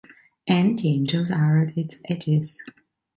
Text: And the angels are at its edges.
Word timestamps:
And 0.47 0.79
the 0.79 0.87
angels 0.89 1.29
are 1.29 1.61
at 1.61 1.77
its 1.77 2.01
edges. 2.09 2.63